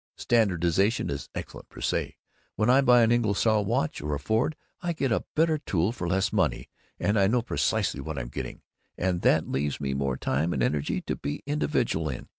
"Standardization 0.17 1.11
is 1.11 1.29
excellent, 1.35 1.69
per 1.69 1.79
se. 1.79 2.17
When 2.55 2.71
I 2.71 2.81
buy 2.81 3.03
an 3.03 3.11
Ingersoll 3.11 3.65
watch 3.65 4.01
or 4.01 4.15
a 4.15 4.19
Ford, 4.19 4.55
I 4.81 4.93
get 4.93 5.11
a 5.11 5.25
better 5.35 5.59
tool 5.59 5.91
for 5.91 6.07
less 6.07 6.33
money, 6.33 6.71
and 6.99 7.19
I 7.19 7.27
know 7.27 7.43
precisely 7.43 8.01
what 8.01 8.17
I'm 8.17 8.29
getting, 8.29 8.63
and 8.97 9.21
that 9.21 9.47
leaves 9.47 9.79
me 9.79 9.93
more 9.93 10.17
time 10.17 10.53
and 10.53 10.63
energy 10.63 11.01
to 11.01 11.15
be 11.15 11.43
individual 11.45 12.09
in. 12.09 12.29